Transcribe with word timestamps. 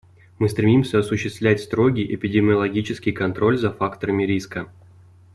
Мы 0.39 0.49
стремимся 0.49 0.97
осуществлять 0.97 1.61
строгий 1.61 2.15
эпидемиологический 2.15 3.11
контроль 3.11 3.59
за 3.59 3.71
факторами 3.71 4.23
риска. 4.23 4.67